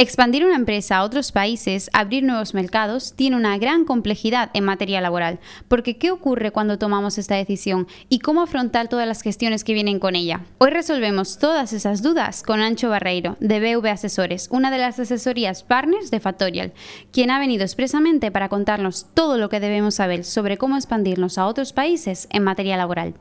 Expandir 0.00 0.46
una 0.46 0.56
empresa 0.56 0.96
a 0.96 1.04
otros 1.04 1.30
países, 1.30 1.90
abrir 1.92 2.22
nuevos 2.22 2.54
mercados, 2.54 3.12
tiene 3.12 3.36
una 3.36 3.58
gran 3.58 3.84
complejidad 3.84 4.48
en 4.54 4.64
materia 4.64 5.02
laboral, 5.02 5.40
porque 5.68 5.98
¿qué 5.98 6.10
ocurre 6.10 6.52
cuando 6.52 6.78
tomamos 6.78 7.18
esta 7.18 7.34
decisión 7.34 7.86
y 8.08 8.20
cómo 8.20 8.40
afrontar 8.40 8.88
todas 8.88 9.06
las 9.06 9.20
gestiones 9.20 9.62
que 9.62 9.74
vienen 9.74 9.98
con 9.98 10.16
ella? 10.16 10.40
Hoy 10.56 10.70
resolvemos 10.70 11.38
todas 11.38 11.74
esas 11.74 12.00
dudas 12.00 12.42
con 12.42 12.60
Ancho 12.60 12.88
Barreiro, 12.88 13.36
de 13.40 13.60
BV 13.60 13.88
Asesores, 13.88 14.48
una 14.50 14.70
de 14.70 14.78
las 14.78 14.98
asesorías 14.98 15.64
partners 15.64 16.10
de 16.10 16.20
Factorial, 16.20 16.72
quien 17.12 17.30
ha 17.30 17.38
venido 17.38 17.64
expresamente 17.64 18.30
para 18.30 18.48
contarnos 18.48 19.04
todo 19.12 19.36
lo 19.36 19.50
que 19.50 19.60
debemos 19.60 19.96
saber 19.96 20.24
sobre 20.24 20.56
cómo 20.56 20.76
expandirnos 20.76 21.36
a 21.36 21.44
otros 21.44 21.74
países 21.74 22.26
en 22.30 22.42
materia 22.42 22.78
laboral. 22.78 23.16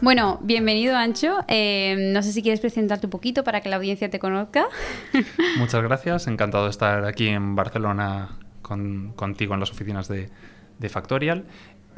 Bueno, 0.00 0.38
bienvenido 0.42 0.96
Ancho. 0.96 1.44
Eh, 1.48 1.96
no 2.12 2.22
sé 2.22 2.32
si 2.32 2.40
quieres 2.40 2.60
presentarte 2.60 3.06
un 3.06 3.10
poquito 3.10 3.42
para 3.42 3.60
que 3.60 3.68
la 3.68 3.76
audiencia 3.76 4.08
te 4.08 4.20
conozca. 4.20 4.66
Muchas 5.58 5.82
gracias, 5.82 6.28
encantado 6.28 6.64
de 6.64 6.70
estar 6.70 7.04
aquí 7.04 7.26
en 7.26 7.56
Barcelona 7.56 8.38
contigo 8.62 9.54
en 9.54 9.60
las 9.60 9.70
oficinas 9.70 10.06
de, 10.06 10.30
de 10.78 10.88
Factorial. 10.88 11.46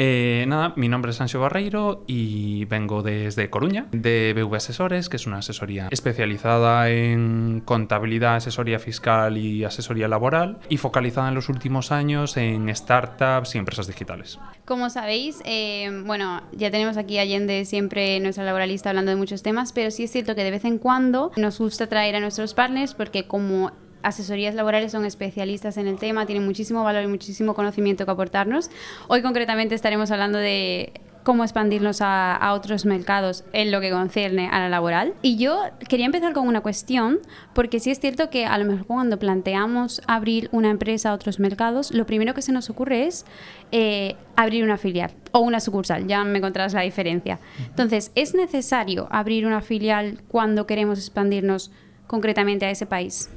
Eh, 0.02 0.46
nada, 0.48 0.72
mi 0.76 0.88
nombre 0.88 1.10
es 1.10 1.18
Sancho 1.18 1.40
Barreiro 1.40 2.04
y 2.06 2.64
vengo 2.64 3.02
desde 3.02 3.50
Coruña, 3.50 3.86
de 3.92 4.32
BV 4.34 4.54
Asesores, 4.54 5.10
que 5.10 5.16
es 5.18 5.26
una 5.26 5.40
asesoría 5.40 5.88
especializada 5.90 6.88
en 6.88 7.60
contabilidad, 7.66 8.36
asesoría 8.36 8.78
fiscal 8.78 9.36
y 9.36 9.62
asesoría 9.62 10.08
laboral 10.08 10.58
y 10.70 10.78
focalizada 10.78 11.28
en 11.28 11.34
los 11.34 11.50
últimos 11.50 11.92
años 11.92 12.38
en 12.38 12.74
startups 12.74 13.54
y 13.54 13.58
empresas 13.58 13.88
digitales. 13.88 14.38
Como 14.64 14.88
sabéis, 14.88 15.42
eh, 15.44 15.90
bueno, 16.06 16.44
ya 16.52 16.70
tenemos 16.70 16.96
aquí 16.96 17.18
a 17.18 17.20
Allende 17.20 17.66
siempre 17.66 18.20
nuestra 18.20 18.44
laboralista 18.44 18.88
hablando 18.88 19.10
de 19.10 19.18
muchos 19.18 19.42
temas, 19.42 19.74
pero 19.74 19.90
sí 19.90 20.04
es 20.04 20.10
cierto 20.10 20.34
que 20.34 20.44
de 20.44 20.50
vez 20.50 20.64
en 20.64 20.78
cuando 20.78 21.30
nos 21.36 21.58
gusta 21.58 21.88
traer 21.88 22.16
a 22.16 22.20
nuestros 22.20 22.54
partners 22.54 22.94
porque 22.94 23.26
como 23.26 23.72
asesorías 24.02 24.54
laborales 24.54 24.92
son 24.92 25.04
especialistas 25.04 25.76
en 25.76 25.86
el 25.86 25.98
tema, 25.98 26.26
tienen 26.26 26.44
muchísimo 26.44 26.84
valor 26.84 27.04
y 27.04 27.06
muchísimo 27.06 27.54
conocimiento 27.54 28.04
que 28.04 28.10
aportarnos. 28.10 28.70
Hoy 29.08 29.22
concretamente 29.22 29.74
estaremos 29.74 30.10
hablando 30.10 30.38
de 30.38 30.92
cómo 31.22 31.44
expandirnos 31.44 32.00
a, 32.00 32.52
otros 32.54 32.84
mercados 32.84 33.44
en 33.52 33.70
lo 33.70 33.80
que 33.80 33.90
concierne 33.90 34.48
a 34.50 34.58
la 34.58 34.68
laboral. 34.68 35.14
Y 35.22 35.36
yo 35.36 35.62
quería 35.88 36.06
empezar 36.06 36.32
con 36.32 36.46
una 36.46 36.60
cuestión, 36.60 37.18
porque 37.54 37.80
sí 37.80 37.90
es 37.90 38.00
cierto 38.00 38.30
que 38.30 38.46
a 38.46 38.58
lo 38.58 38.64
mejor 38.64 38.86
cuando 38.86 39.18
planteamos 39.18 40.02
abrir 40.06 40.48
una 40.52 40.70
empresa 40.70 41.10
a 41.10 41.14
otros 41.14 41.38
mercados, 41.38 41.92
lo 41.92 42.06
primero 42.06 42.34
que 42.34 42.42
se 42.42 42.52
nos 42.52 42.70
ocurre 42.70 43.06
es 43.06 43.24
eh, 43.72 44.16
abrir 44.36 44.64
una 44.64 44.76
filial 44.76 45.12
o 45.32 45.40
una 45.40 45.60
sucursal, 45.60 46.06
ya 46.06 46.24
me 46.24 46.38
encontrarás 46.38 46.72
la 46.72 46.82
diferencia. 46.82 47.38
Entonces, 47.58 48.10
¿es 48.14 48.34
necesario 48.34 49.08
abrir 49.10 49.46
una 49.46 49.60
filial 49.60 50.22
cuando 50.28 50.66
queremos 50.66 50.98
expandirnos 50.98 51.70
concretamente 52.06 52.66
a 52.66 52.70
ese 52.70 52.86
país? 52.86 53.30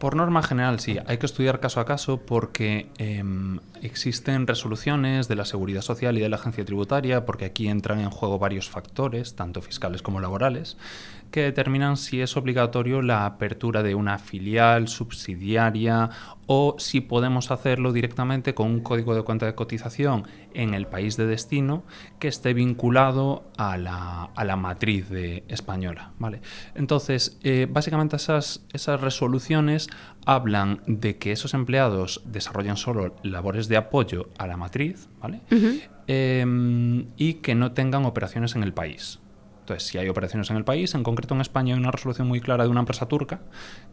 Por 0.00 0.16
norma 0.16 0.42
general, 0.42 0.80
sí. 0.80 0.96
Hay 1.06 1.18
que 1.18 1.26
estudiar 1.26 1.60
caso 1.60 1.78
a 1.78 1.84
caso 1.84 2.22
porque 2.22 2.88
em, 2.96 3.58
existen 3.82 4.46
resoluciones 4.46 5.28
de 5.28 5.36
la 5.36 5.44
Seguridad 5.44 5.82
Social 5.82 6.16
y 6.16 6.22
de 6.22 6.30
la 6.30 6.36
Agencia 6.36 6.64
Tributaria, 6.64 7.26
porque 7.26 7.44
aquí 7.44 7.68
entran 7.68 8.00
en 8.00 8.08
juego 8.08 8.38
varios 8.38 8.70
factores, 8.70 9.36
tanto 9.36 9.60
fiscales 9.60 10.00
como 10.00 10.18
laborales, 10.20 10.78
que 11.30 11.42
determinan 11.42 11.96
si 11.96 12.20
es 12.20 12.36
obligatorio 12.36 13.02
la 13.02 13.26
apertura 13.26 13.82
de 13.82 13.94
una 13.94 14.18
filial 14.18 14.88
subsidiaria 14.88 16.10
o 16.46 16.74
si 16.78 17.00
podemos 17.00 17.50
hacerlo 17.50 17.92
directamente 17.92 18.54
con 18.54 18.66
un 18.66 18.80
código 18.80 19.14
de 19.14 19.22
cuenta 19.22 19.46
de 19.46 19.54
cotización 19.54 20.26
en 20.52 20.74
el 20.74 20.86
país 20.86 21.16
de 21.16 21.26
destino 21.26 21.84
que 22.18 22.28
esté 22.28 22.54
vinculado 22.54 23.44
a 23.56 23.76
la, 23.78 24.56
matriz 24.56 25.08
de 25.08 25.44
española. 25.48 26.12
¿vale? 26.18 26.40
Entonces, 26.74 27.38
eh, 27.42 27.68
básicamente 27.70 28.16
esas, 28.16 28.64
esas 28.72 29.00
resoluciones 29.00 29.88
hablan 30.26 30.82
de 30.86 31.18
que 31.18 31.32
esos 31.32 31.54
empleados 31.54 32.22
desarrollan 32.24 32.76
solo 32.76 33.14
labores 33.22 33.68
de 33.68 33.76
apoyo 33.76 34.28
a 34.38 34.46
la 34.46 34.56
matriz 34.56 35.08
¿vale? 35.20 35.40
Em, 36.06 37.06
y 37.16 37.34
que 37.34 37.54
no 37.54 37.72
tengan 37.72 38.04
operaciones 38.04 38.56
en 38.56 38.64
el 38.64 38.72
país. 38.72 39.20
Entonces, 39.70 39.88
si 39.88 39.98
hay 39.98 40.08
operaciones 40.08 40.50
en 40.50 40.56
el 40.56 40.64
país, 40.64 40.96
en 40.96 41.04
concreto 41.04 41.32
en 41.32 41.40
España 41.40 41.74
hay 41.74 41.80
una 41.80 41.92
resolución 41.92 42.26
muy 42.26 42.40
clara 42.40 42.64
de 42.64 42.70
una 42.70 42.80
empresa 42.80 43.06
turca 43.06 43.38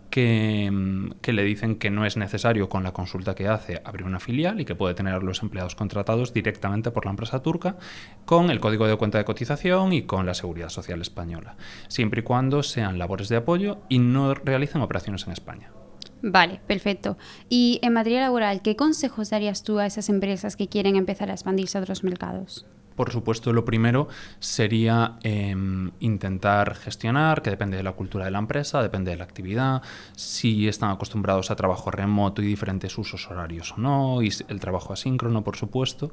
que, 0.10 0.72
mm, 0.72 1.12
que, 1.22 1.34
le 1.34 1.44
dicen 1.44 1.76
que 1.76 1.92
no 1.92 2.04
es 2.04 2.18
necesario 2.18 2.68
con 2.68 2.82
la 2.82 2.94
consulta 2.94 3.36
que 3.36 3.48
hace 3.48 3.80
abrir 3.86 4.08
una 4.08 4.20
filial 4.20 4.60
y 4.60 4.66
que 4.66 4.74
puede 4.74 4.96
tener 4.96 5.14
a 5.14 5.20
los 5.20 5.44
empleados 5.44 5.76
contratados 5.76 6.34
directamente 6.34 6.90
por 6.90 7.06
la 7.06 7.12
empresa 7.12 7.44
turca 7.44 7.76
con 8.26 8.50
el 8.50 8.60
código 8.60 8.88
de 8.88 8.96
cuenta 8.96 9.20
de 9.20 9.26
cotización 9.26 9.94
y 9.94 10.02
con 10.02 10.26
la 10.26 10.34
seguridad 10.34 10.70
social 10.70 11.00
española, 11.00 11.58
siempre 11.90 12.22
y 12.22 12.24
cuando 12.24 12.64
sean 12.64 12.98
labores 12.98 13.30
de 13.30 13.36
apoyo 13.36 13.78
y 13.88 14.00
no 14.00 14.34
realicen 14.34 14.82
operaciones 14.82 15.28
en 15.28 15.34
España. 15.34 15.70
Vale, 16.24 16.59
perfecto. 16.66 17.20
Y 17.50 17.80
en 17.84 17.94
materia 17.94 18.22
laboral, 18.22 18.64
¿qué 18.64 18.76
consejos 18.76 19.30
darías 19.30 19.62
tú 19.62 19.78
a 19.78 19.86
esas 19.86 20.09
empresas 20.09 20.56
que 20.56 20.70
quieren 20.70 20.96
empezar 20.96 21.30
a 21.30 21.34
expandirse 21.34 21.78
a 21.78 21.82
otros 21.82 22.04
mercados? 22.04 22.66
Por 22.97 23.12
supuesto, 23.12 23.53
lo 23.53 23.63
primero 23.63 24.08
sería 24.40 25.19
em, 25.22 25.91
intentar 26.00 26.74
gestionar, 26.74 27.44
que 27.44 27.52
depende 27.52 27.78
de 27.78 27.84
la 27.84 27.91
cultura 27.91 28.25
de 28.25 28.31
la 28.31 28.40
empresa, 28.40 28.81
depende 28.81 29.12
de 29.12 29.18
la 29.18 29.24
actividad, 29.24 29.84
si 30.16 30.68
están 30.68 30.90
acostumbrados 30.90 31.52
a 31.52 31.56
trabajo 31.56 31.91
remoto 31.91 32.41
y 32.41 32.46
diferentes 32.47 32.97
usos 32.97 33.30
horarios 33.30 33.74
o 33.74 33.78
no, 33.78 34.24
y 34.24 34.34
el 34.47 34.59
trabajo 34.59 34.94
asíncrono, 34.94 35.44
por 35.44 35.58
supuesto. 35.58 36.12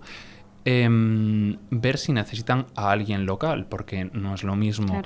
Em, 0.67 1.57
ver 1.71 1.97
si 1.97 2.13
necesitan 2.13 2.67
a 2.75 2.91
alguien 2.91 3.25
local, 3.25 3.67
porque 3.67 4.11
no 4.13 4.35
es 4.35 4.45
lo 4.45 4.55
mismo 4.55 5.03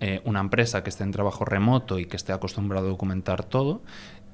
eh, 0.00 0.20
una 0.24 0.40
empresa 0.40 0.82
que 0.82 0.90
esté 0.90 1.04
en 1.04 1.12
trabajo 1.12 1.44
remoto 1.44 1.98
y 1.98 2.06
que 2.06 2.16
esté 2.16 2.32
acostumbrado 2.32 2.86
a 2.86 2.90
documentar 2.90 3.44
todo 3.44 3.82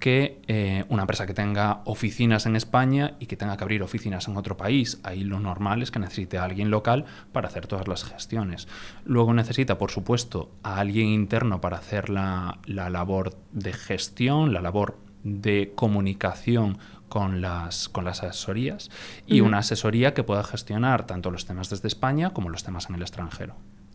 que 0.03 0.43
eh, 0.49 0.85
una 0.89 1.03
empresa 1.03 1.27
que 1.27 1.33
tenga 1.33 1.83
oficinas 1.85 2.47
en 2.47 2.57
España 2.57 3.15
y 3.21 3.27
que 3.27 3.37
tenga 3.37 3.57
que 3.57 3.63
abrir 3.63 3.85
oficinas 3.85 4.27
en 4.27 4.37
otro 4.37 4.57
país. 4.57 4.99
Ahí 5.05 5.23
lo 5.23 5.39
normal 5.39 5.81
es 5.81 5.93
que 5.93 6.01
necesite 6.01 6.39
a 6.39 6.43
alguien 6.43 6.73
local 6.73 7.05
para 7.31 7.47
hacer 7.47 7.69
todas 7.69 7.87
las 7.87 8.03
gestiones. 8.03 8.67
Luego 9.05 9.33
necesita, 9.33 9.79
por 9.79 9.93
supuesto, 9.93 10.51
a 10.65 10.81
alguien 10.81 11.07
interno 11.07 11.61
para 11.61 11.77
hacer 11.77 12.11
la, 12.11 12.59
labor 12.67 13.37
de 13.53 13.73
gestión, 13.73 14.53
la 14.53 14.61
labor 14.61 14.99
de 15.23 15.71
comunicación 15.77 16.79
con 17.09 17.41
las, 17.41 17.89
con 17.89 18.05
las 18.05 18.25
asesorías 18.25 18.91
y 19.29 19.41
una 19.41 19.59
asesoría 19.59 20.15
que 20.15 20.25
pueda 20.25 20.43
gestionar 20.43 21.07
tanto 21.07 21.31
los 21.31 21.47
temas 21.47 21.71
desde 21.71 21.87
España 21.87 22.31
como 22.31 22.49
los 22.49 22.65
temas 22.65 22.89
en 22.89 22.97
el 22.97 23.03
extranjero. 23.03 23.55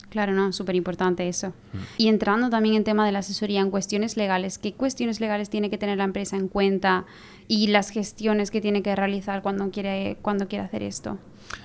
Claro, 0.10 0.34
no, 0.34 0.54
súper 0.54 0.76
importante 0.76 1.28
eso. 1.28 1.50
Mm. 1.50 1.78
Y 1.98 2.08
entrando 2.08 2.50
también 2.50 2.76
en 2.76 2.84
tema 2.84 3.06
de 3.06 3.12
la 3.12 3.20
asesoría 3.20 3.60
en 3.62 3.70
cuestiones 3.70 4.16
legales, 4.18 4.58
¿qué 4.58 4.74
cuestiones 4.74 5.20
legales 5.20 5.50
tiene 5.50 5.70
que 5.70 5.78
tener 5.78 5.98
la 5.98 6.06
empresa 6.06 6.38
en 6.38 6.48
cuenta 6.48 7.06
y 7.48 7.68
las 7.68 7.90
gestiones 7.90 8.52
que 8.52 8.62
tiene 8.62 8.82
que 8.82 8.96
realizar 8.96 9.42
cuando 9.42 9.70
quiere, 9.70 10.18
cuando 10.22 10.48
quiere 10.48 10.64
hacer 10.66 10.84
esto? 10.84 11.18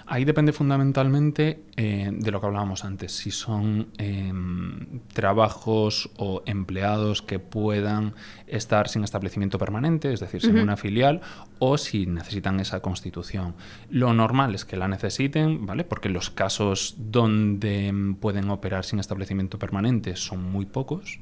Ahí 0.06 0.24
depende 0.24 0.52
fundamentalmente 0.52 1.64
eh, 1.76 2.10
de 2.12 2.30
lo 2.30 2.40
que 2.40 2.46
hablábamos 2.46 2.84
antes, 2.84 3.12
si 3.12 3.30
son 3.30 3.88
em, 3.98 5.00
trabajos 5.12 6.10
o 6.16 6.42
empleados 6.46 7.22
que 7.22 7.38
puedan 7.38 8.14
estar 8.46 8.88
sin 8.88 9.04
establecimiento 9.04 9.58
permanente, 9.58 10.12
es 10.12 10.20
decir, 10.20 10.40
sin 10.40 10.58
una 10.58 10.76
filial, 10.76 11.20
o 11.58 11.78
si 11.78 12.06
necesitan 12.06 12.60
esa 12.60 12.80
constitución. 12.80 13.54
Lo 13.88 14.12
normal 14.12 14.54
es 14.54 14.64
que 14.64 14.76
la 14.76 14.88
necesiten, 14.88 15.66
¿vale? 15.66 15.84
Porque 15.84 16.08
los 16.08 16.30
casos 16.30 16.96
donde 16.98 17.92
pueden 18.20 18.50
operar 18.50 18.84
sin 18.84 18.98
establecimiento 18.98 19.58
permanente 19.58 20.16
son 20.16 20.42
muy 20.42 20.66
pocos. 20.66 21.20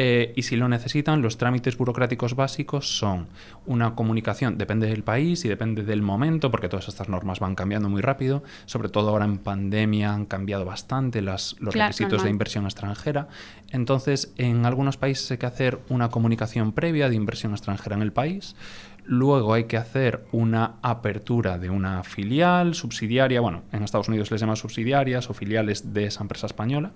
Eh, 0.00 0.32
y 0.36 0.42
si 0.42 0.54
lo 0.54 0.68
necesitan, 0.68 1.22
los 1.22 1.38
trámites 1.38 1.76
burocráticos 1.76 2.36
básicos 2.36 2.98
son 2.98 3.26
una 3.66 3.96
comunicación, 3.96 4.56
depende 4.56 4.86
del 4.86 5.02
país 5.02 5.44
y 5.44 5.48
depende 5.48 5.82
del 5.82 6.02
momento, 6.02 6.52
porque 6.52 6.68
todas 6.68 6.86
estas 6.86 7.08
normas 7.08 7.40
van 7.40 7.56
cambiando 7.56 7.88
muy 7.88 8.00
rápido, 8.00 8.44
sobre 8.66 8.90
todo 8.90 9.08
ahora 9.08 9.24
en 9.24 9.38
pandemia 9.38 10.14
han 10.14 10.24
cambiado 10.24 10.64
bastante 10.64 11.20
las, 11.20 11.56
los 11.58 11.74
requisitos 11.74 12.22
de 12.22 12.30
inversión 12.30 12.64
extranjera. 12.64 13.26
Entonces, 13.72 14.32
en 14.36 14.66
algunos 14.66 14.96
países 14.96 15.28
hay 15.32 15.38
que 15.38 15.46
hacer 15.46 15.80
una 15.88 16.10
comunicación 16.10 16.70
previa 16.70 17.08
de 17.08 17.16
inversión 17.16 17.50
extranjera 17.50 17.96
en 17.96 18.02
el 18.02 18.12
país. 18.12 18.54
Luego 19.10 19.54
hay 19.54 19.64
que 19.64 19.78
hacer 19.78 20.26
una 20.32 20.74
apertura 20.82 21.56
de 21.56 21.70
una 21.70 22.04
filial 22.04 22.74
subsidiaria, 22.74 23.40
bueno, 23.40 23.62
en 23.72 23.82
Estados 23.82 24.08
Unidos 24.08 24.30
les 24.30 24.38
llaman 24.38 24.56
subsidiarias 24.56 25.30
o 25.30 25.34
filiales 25.34 25.94
de 25.94 26.04
esa 26.04 26.20
empresa 26.20 26.46
española. 26.46 26.92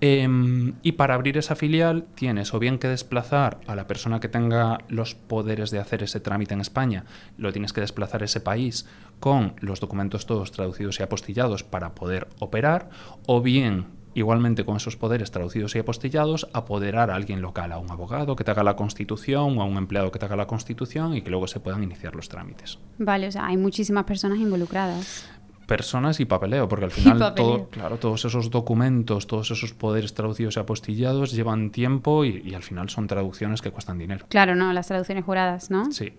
Em, 0.00 0.72
y 0.82 0.92
para 0.92 1.12
abrir 1.12 1.36
esa 1.36 1.56
filial 1.56 2.04
tienes 2.14 2.54
o 2.54 2.58
bien 2.58 2.78
que 2.78 2.88
desplazar 2.88 3.60
a 3.66 3.74
la 3.74 3.86
persona 3.86 4.18
que 4.18 4.30
tenga 4.30 4.78
los 4.88 5.14
poderes 5.14 5.70
de 5.70 5.78
hacer 5.78 6.02
ese 6.02 6.20
trámite 6.20 6.54
en 6.54 6.62
España, 6.62 7.04
lo 7.36 7.52
tienes 7.52 7.74
que 7.74 7.82
desplazar 7.82 8.22
a 8.22 8.24
ese 8.24 8.40
país 8.40 8.86
con 9.18 9.56
los 9.60 9.78
documentos 9.78 10.24
todos 10.24 10.52
traducidos 10.52 11.00
y 11.00 11.02
apostillados 11.02 11.64
para 11.64 11.94
poder 11.94 12.28
operar, 12.38 12.88
o 13.26 13.42
bien 13.42 13.99
igualmente 14.14 14.64
con 14.64 14.76
esos 14.76 14.96
poderes 14.96 15.30
traducidos 15.30 15.74
y 15.74 15.78
apostillados, 15.78 16.48
apoderar 16.52 17.10
a 17.10 17.14
alguien 17.14 17.42
local, 17.42 17.72
a 17.72 17.78
un 17.78 17.90
abogado 17.90 18.36
que 18.36 18.44
te 18.44 18.50
haga 18.50 18.62
la 18.62 18.76
constitución 18.76 19.58
o 19.58 19.62
a 19.62 19.64
un 19.64 19.76
empleado 19.76 20.10
que 20.10 20.18
te 20.18 20.26
haga 20.26 20.36
la 20.36 20.46
constitución 20.46 21.14
y 21.14 21.22
que 21.22 21.30
luego 21.30 21.46
se 21.46 21.60
puedan 21.60 21.82
iniciar 21.82 22.14
los 22.14 22.28
trámites. 22.28 22.78
Vale, 22.98 23.28
o 23.28 23.32
sea, 23.32 23.46
hay 23.46 23.56
muchísimas 23.56 24.04
personas 24.04 24.38
involucradas 24.38 25.28
personas 25.70 26.18
y 26.18 26.24
papeleo, 26.24 26.66
porque 26.66 26.86
al 26.86 26.90
final 26.90 27.32
todo, 27.36 27.68
claro, 27.68 27.96
todos 27.96 28.24
esos 28.24 28.50
documentos, 28.50 29.28
todos 29.28 29.52
esos 29.52 29.72
poderes 29.72 30.14
traducidos 30.14 30.56
y 30.56 30.58
apostillados 30.58 31.30
llevan 31.30 31.70
tiempo 31.70 32.24
y, 32.24 32.52
al 32.56 32.64
final 32.64 32.90
son 32.90 33.06
traducciones 33.06 33.62
que 33.62 33.70
cuestan 33.70 33.96
dinero. 33.96 34.26
Claro, 34.28 34.56
no, 34.56 34.72
las 34.72 34.88
traducciones 34.88 35.24
juradas, 35.24 35.70
¿no? 35.70 35.92
Sí. 35.92 36.12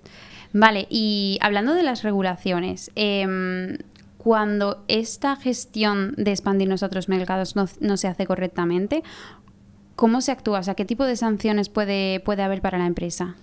Vale, 0.54 0.88
y 0.90 1.38
hablando 1.42 1.74
de 1.74 1.84
las 1.84 2.02
regulaciones, 2.02 2.92
eh, 2.96 3.78
cuando 4.24 4.84
esta 4.88 5.36
gestión 5.36 6.14
de 6.16 6.30
expandirnos 6.30 6.84
a 6.84 6.86
otros 6.86 7.10
mercados 7.10 7.56
no, 7.56 7.66
no, 7.80 7.98
se 7.98 8.08
hace 8.08 8.28
correctamente, 8.28 9.02
¿cómo 9.96 10.22
se 10.22 10.32
actúa? 10.32 10.60
O 10.60 10.64
sea, 10.64 10.76
¿qué 10.76 10.86
tipo 10.86 11.06
de 11.06 11.16
sanciones 11.16 11.70
puede, 11.70 12.20
puede 12.20 12.44
haber 12.44 12.62
para 12.62 12.78
la 12.78 12.86
empresa? 12.86 13.36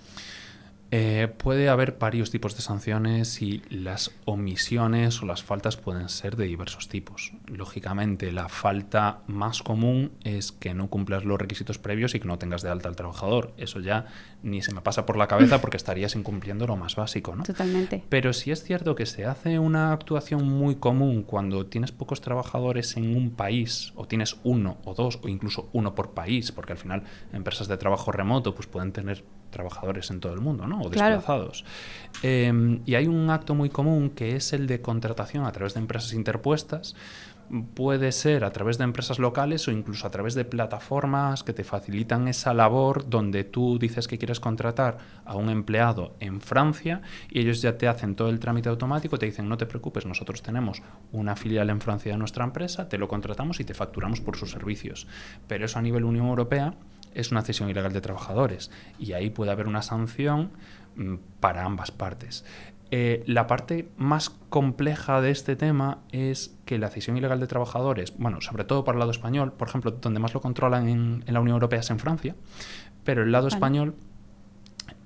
Eh, 0.90 1.28
puede 1.36 1.68
haber 1.68 1.98
varios 1.98 2.30
tipos 2.30 2.56
de 2.56 2.62
sanciones 2.62 3.42
y 3.42 3.62
las 3.68 4.10
omisiones 4.24 5.22
o 5.22 5.26
las 5.26 5.42
faltas 5.42 5.76
pueden 5.76 6.08
ser 6.08 6.36
de 6.36 6.46
diversos 6.46 6.88
tipos. 6.88 7.32
Lógicamente, 7.46 8.32
la 8.32 8.48
falta 8.48 9.20
más 9.26 9.62
común 9.62 10.12
es 10.24 10.50
que 10.50 10.72
no 10.72 10.88
cumplas 10.88 11.24
los 11.24 11.38
requisitos 11.38 11.78
previos 11.78 12.14
y 12.14 12.20
que 12.20 12.26
no 12.26 12.38
tengas 12.38 12.62
de 12.62 12.70
alta 12.70 12.88
al 12.88 12.96
trabajador. 12.96 13.52
Eso 13.58 13.80
ya 13.80 14.06
ni 14.42 14.62
se 14.62 14.72
me 14.72 14.80
pasa 14.80 15.04
por 15.04 15.16
la 15.16 15.28
cabeza 15.28 15.60
porque 15.60 15.76
estarías 15.76 16.14
incumpliendo 16.14 16.66
lo 16.66 16.76
más 16.76 16.96
básico, 16.96 17.36
¿no? 17.36 17.42
Totalmente. 17.42 18.02
Pero 18.08 18.32
sí 18.32 18.50
es 18.50 18.62
cierto 18.62 18.94
que 18.94 19.04
se 19.04 19.26
hace 19.26 19.58
una 19.58 19.92
actuación 19.92 20.48
muy 20.48 20.76
común 20.76 21.22
cuando 21.22 21.66
tienes 21.66 21.92
pocos 21.92 22.22
trabajadores 22.22 22.96
en 22.96 23.14
un 23.14 23.30
país 23.30 23.92
o 23.94 24.06
tienes 24.06 24.36
uno 24.42 24.78
o 24.84 24.94
dos 24.94 25.18
o 25.22 25.28
incluso 25.28 25.68
uno 25.72 25.94
por 25.94 26.12
país, 26.12 26.50
porque 26.50 26.72
al 26.72 26.78
final 26.78 27.02
empresas 27.32 27.68
de 27.68 27.76
trabajo 27.76 28.10
remoto 28.10 28.54
pues 28.54 28.66
pueden 28.66 28.92
tener 28.92 29.22
trabajadores 29.50 30.10
en 30.10 30.20
todo 30.20 30.32
el 30.34 30.40
mundo, 30.40 30.66
¿no? 30.66 30.80
O 30.80 30.90
desplazados. 30.90 31.64
Em, 32.22 32.80
y 32.86 32.94
hay 32.94 33.06
un 33.06 33.30
acto 33.30 33.54
muy 33.54 33.70
común 33.70 34.10
que 34.10 34.36
es 34.36 34.52
el 34.52 34.66
de 34.66 34.80
contratación 34.80 35.44
a 35.44 35.52
través 35.52 35.74
de 35.74 35.80
empresas 35.80 36.12
interpuestas. 36.12 36.94
Puede 37.74 38.12
ser 38.12 38.44
a 38.44 38.52
través 38.52 38.76
de 38.76 38.84
empresas 38.84 39.18
locales 39.18 39.66
o 39.68 39.70
incluso 39.70 40.06
a 40.06 40.10
través 40.10 40.34
de 40.34 40.44
plataformas 40.44 41.42
que 41.42 41.54
te 41.54 41.64
facilitan 41.64 42.28
esa 42.28 42.52
labor 42.52 43.08
donde 43.08 43.42
tú 43.42 43.78
dices 43.78 44.06
que 44.06 44.18
quieres 44.18 44.38
contratar 44.38 44.98
a 45.24 45.34
un 45.34 45.48
empleado 45.48 46.14
en 46.20 46.42
Francia 46.42 47.00
y 47.30 47.40
ellos 47.40 47.62
ya 47.62 47.78
te 47.78 47.88
hacen 47.88 48.16
todo 48.16 48.28
el 48.28 48.38
trámite 48.38 48.68
automático, 48.68 49.18
te 49.18 49.24
dicen 49.24 49.48
no 49.48 49.56
te 49.56 49.64
preocupes, 49.64 50.04
nosotros 50.04 50.42
tenemos 50.42 50.82
una 51.10 51.36
filial 51.36 51.70
en 51.70 51.80
Francia 51.80 52.12
de 52.12 52.18
nuestra 52.18 52.44
empresa, 52.44 52.86
te 52.86 52.98
lo 52.98 53.08
contratamos 53.08 53.60
y 53.60 53.64
te 53.64 53.72
facturamos 53.72 54.20
por 54.20 54.36
sus 54.36 54.50
servicios. 54.50 55.06
Pero 55.46 55.64
eso 55.64 55.78
a 55.78 55.82
nivel 55.82 56.04
Unión 56.04 56.26
Europea 56.26 56.74
es 57.14 57.30
una 57.30 57.42
cesión 57.42 57.68
ilegal 57.70 57.92
de 57.92 58.00
trabajadores 58.00 58.70
y 58.98 59.12
ahí 59.12 59.30
puede 59.30 59.50
haber 59.50 59.66
una 59.66 59.82
sanción 59.82 60.50
mm, 60.96 61.14
para 61.40 61.64
ambas 61.64 61.90
partes. 61.90 62.44
Eh, 62.90 63.22
la 63.26 63.46
parte 63.46 63.90
más 63.98 64.30
compleja 64.48 65.20
de 65.20 65.30
este 65.30 65.56
tema 65.56 65.98
es 66.10 66.56
que 66.64 66.78
la 66.78 66.88
cesión 66.88 67.18
ilegal 67.18 67.38
de 67.38 67.46
trabajadores, 67.46 68.16
bueno, 68.16 68.40
sobre 68.40 68.64
todo 68.64 68.84
para 68.84 68.96
el 68.96 69.00
lado 69.00 69.10
español, 69.10 69.52
por 69.52 69.68
ejemplo, 69.68 69.90
donde 69.90 70.20
más 70.20 70.32
lo 70.32 70.40
controlan 70.40 70.88
en, 70.88 71.24
la 71.26 71.40
Unión 71.40 71.56
Europea 71.56 71.80
es 71.80 71.90
en 71.90 71.98
Francia, 71.98 72.34
pero 73.04 73.22
el 73.22 73.30
lado 73.30 73.48
español 73.48 73.94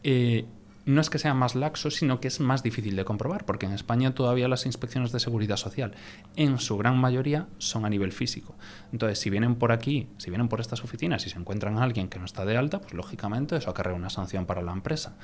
eh, 0.05 0.47
no 0.85 1.01
es 1.01 1.11
que 1.11 1.19
sea 1.19 1.35
más 1.35 1.55
laxo, 1.55 1.91
sino 1.91 2.21
que 2.21 2.29
es 2.29 2.41
más 2.41 2.63
difícil 2.63 2.97
de 2.97 3.05
comprobar, 3.05 3.45
porque 3.45 3.67
en 3.67 3.73
España 3.73 4.15
todavía 4.15 4.49
las 4.49 4.67
inspecciones 4.67 5.13
de 5.13 5.21
seguridad 5.21 5.57
social, 5.57 5.93
en 6.37 6.59
su 6.59 6.77
gran 6.77 6.99
mayoría, 6.99 7.47
son 7.59 7.85
a 7.85 7.91
nivel 7.91 8.13
físico. 8.13 8.55
Entonces, 8.93 9.19
si 9.19 9.31
vienen 9.31 9.55
por 9.57 9.73
aquí, 9.73 10.09
si 10.19 10.31
vienen 10.31 10.49
por 10.49 10.61
estas 10.61 10.85
oficinas 10.85 11.27
y 11.27 11.31
se 11.31 11.39
encuentran 11.39 11.79
a 11.79 11.83
alguien 11.83 12.09
que 12.09 12.19
no 12.19 12.25
está 12.25 12.45
de 12.45 12.57
alta, 12.57 12.81
pues 12.81 12.95
lógicamente 12.95 13.57
eso 13.57 13.71
acarrea 13.71 13.95
una 13.95 14.11
sanción 14.11 14.47
para 14.47 14.63
la 14.63 14.73
empresa. 14.73 15.17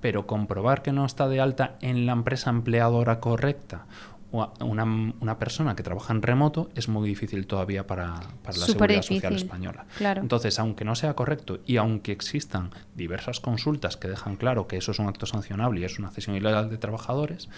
Pero 0.00 0.26
comprobar 0.26 0.82
que 0.82 0.92
no 0.92 1.04
está 1.04 1.28
de 1.28 1.40
alta 1.40 1.76
en 1.80 2.06
la 2.06 2.12
empresa 2.12 2.50
empleadora 2.50 3.20
correcta 3.20 3.86
una, 4.32 4.84
una, 5.20 5.38
persona 5.38 5.76
que 5.76 5.82
trabaja 5.82 6.12
en 6.12 6.22
remoto 6.22 6.70
es 6.74 6.88
muy 6.88 7.06
difícil 7.06 7.46
todavía 7.46 7.86
para, 7.86 8.14
para 8.42 8.58
la 8.58 8.66
seguridad 8.66 9.02
social 9.02 9.34
española. 9.34 9.86
Entonces, 10.00 10.58
aunque 10.58 10.84
no 10.84 10.94
sea 10.94 11.14
correcto 11.14 11.60
y 11.66 11.76
aunque 11.76 12.12
existan 12.12 12.70
diversas 12.94 13.40
consultas 13.40 13.98
que 13.98 14.08
dejan 14.08 14.36
claro 14.36 14.66
que 14.66 14.78
eso 14.78 14.92
es 14.92 14.98
un 14.98 15.08
acto 15.08 15.26
sancionable 15.26 15.80
y 15.80 15.84
es 15.84 15.98
una 15.98 16.10
cesión 16.10 16.34
ilegal 16.34 16.70
de 16.70 16.78
trabajadores, 16.78 17.50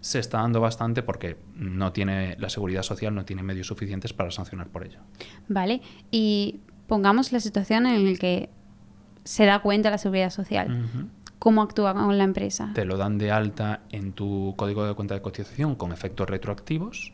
se 0.00 0.18
está 0.18 0.38
dando 0.38 0.60
bastante 0.60 1.02
porque 1.02 1.36
no 1.54 1.92
tiene 1.92 2.36
la 2.38 2.48
seguridad 2.48 2.82
social 2.82 3.14
no 3.14 3.24
tiene 3.24 3.42
medios 3.42 3.66
suficientes 3.66 4.12
para 4.12 4.30
sancionar 4.30 4.68
por 4.68 4.86
ello. 4.86 5.00
Vale, 5.48 5.82
y 6.10 6.60
pongamos 6.86 7.32
la 7.32 7.40
situación 7.40 7.86
en 7.86 8.10
la 8.10 8.18
que 8.18 8.48
se 9.24 9.44
da 9.44 9.60
cuenta 9.60 9.90
la 9.90 9.98
seguridad 9.98 10.30
social 10.30 11.10
cómo 11.42 11.60
actúa 11.60 11.92
con 11.92 12.16
la 12.16 12.22
empresa. 12.22 12.70
Te 12.72 12.84
lo 12.84 12.96
dan 12.96 13.18
de 13.18 13.32
alta 13.32 13.80
en 13.90 14.12
tu 14.12 14.54
código 14.56 14.86
de 14.86 14.94
cuenta 14.94 15.14
de 15.14 15.22
cotización 15.22 15.74
con 15.74 15.90
efectos 15.90 16.30
retroactivos. 16.30 17.12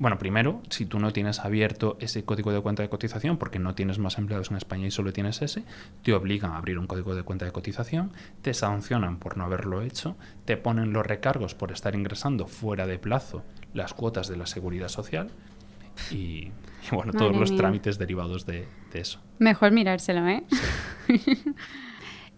Bueno, 0.00 0.18
primero, 0.18 0.60
si 0.70 0.86
tú 0.86 0.98
no 0.98 1.12
tienes 1.12 1.38
abierto 1.38 1.96
ese 2.00 2.24
código 2.24 2.50
de 2.50 2.60
cuenta 2.60 2.82
de 2.82 2.88
cotización 2.88 3.36
porque 3.36 3.60
no 3.60 3.76
tienes 3.76 4.00
más 4.00 4.18
empleados 4.18 4.50
en 4.50 4.56
España 4.56 4.88
y 4.88 4.90
solo 4.90 5.12
tienes 5.12 5.40
ese, 5.40 5.62
te 6.02 6.12
obligan 6.12 6.50
a 6.50 6.56
abrir 6.56 6.80
un 6.80 6.88
código 6.88 7.14
de 7.14 7.22
cuenta 7.22 7.44
de 7.44 7.52
cotización, 7.52 8.10
te 8.42 8.54
sancionan 8.54 9.20
por 9.20 9.36
no 9.36 9.44
haberlo 9.44 9.82
hecho, 9.82 10.16
te 10.46 10.56
ponen 10.56 10.92
los 10.92 11.06
recargos 11.06 11.54
por 11.54 11.70
estar 11.70 11.94
ingresando 11.94 12.48
fuera 12.48 12.88
de 12.88 12.98
plazo 12.98 13.44
las 13.72 13.94
cuotas 13.94 14.26
de 14.26 14.36
la 14.36 14.46
seguridad 14.46 14.88
social 14.88 15.30
y, 16.10 16.50
bueno, 16.90 17.12
todos 17.12 17.36
los 17.36 17.54
trámites 17.54 17.98
derivados 17.98 18.46
de, 18.46 18.66
de, 18.92 19.00
eso. 19.00 19.20
Mejor 19.38 19.70
mirárselo, 19.70 20.26
¿eh? 20.26 20.42